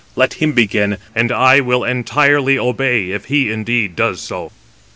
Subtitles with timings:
[0.15, 4.51] Let him begin, and I will entirely obey, if indeed he does so."